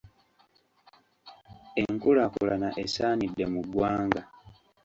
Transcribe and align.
Enkulaakulana 1.81 2.69
esaanidde 2.83 3.45
mu 3.53 3.61
ggwanga. 3.67 4.21